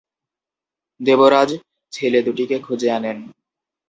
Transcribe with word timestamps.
দেবরাজ 0.99 1.49
ছেলে 1.93 2.19
দুটিকে 2.21 2.57
খুঁজে 2.59 2.89
আনেন। 2.91 3.17